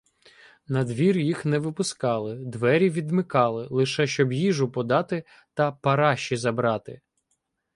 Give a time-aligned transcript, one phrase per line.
[0.67, 7.01] Надвір їх не випускали, двері відмикали, лише щоб їжу подати та "параші" забрати.